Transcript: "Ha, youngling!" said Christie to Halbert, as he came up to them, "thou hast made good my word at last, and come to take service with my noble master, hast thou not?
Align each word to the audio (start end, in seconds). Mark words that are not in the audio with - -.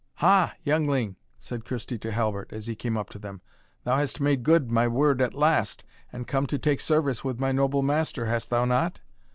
"Ha, 0.15 0.55
youngling!" 0.63 1.15
said 1.37 1.63
Christie 1.63 1.99
to 1.99 2.11
Halbert, 2.11 2.51
as 2.51 2.65
he 2.65 2.73
came 2.75 2.97
up 2.97 3.11
to 3.11 3.19
them, 3.19 3.39
"thou 3.83 3.97
hast 3.97 4.19
made 4.19 4.41
good 4.41 4.71
my 4.71 4.87
word 4.87 5.21
at 5.21 5.35
last, 5.35 5.83
and 6.11 6.25
come 6.25 6.47
to 6.47 6.57
take 6.57 6.79
service 6.81 7.23
with 7.23 7.39
my 7.39 7.51
noble 7.51 7.83
master, 7.83 8.25
hast 8.25 8.49
thou 8.49 8.65
not? 8.65 8.99